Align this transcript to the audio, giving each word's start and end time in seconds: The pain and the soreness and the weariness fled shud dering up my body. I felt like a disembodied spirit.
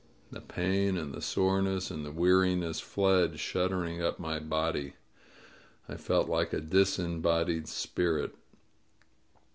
The 0.31 0.41
pain 0.41 0.97
and 0.97 1.13
the 1.13 1.21
soreness 1.21 1.91
and 1.91 2.03
the 2.03 2.11
weariness 2.11 2.79
fled 2.79 3.39
shud 3.39 3.69
dering 3.69 4.01
up 4.01 4.17
my 4.17 4.39
body. 4.39 4.95
I 5.87 5.95
felt 5.95 6.27
like 6.27 6.53
a 6.53 6.59
disembodied 6.59 7.67
spirit. 7.67 8.33